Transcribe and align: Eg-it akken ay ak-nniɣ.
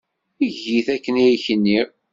Eg-it 0.45 0.87
akken 0.95 1.15
ay 1.23 1.31
ak-nniɣ. 1.35 1.87